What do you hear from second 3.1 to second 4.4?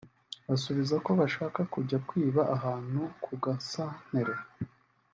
ku gasanteri